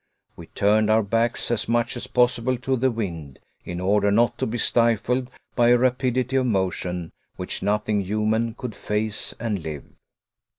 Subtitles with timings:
[0.35, 4.47] We turned our backs as much as possible to the wind, in order not to
[4.47, 9.85] be stifled by a rapidity of motion which nothing human could face and live.